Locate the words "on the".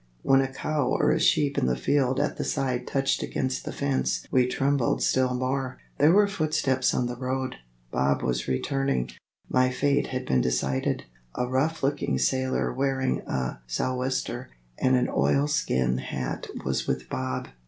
6.95-7.15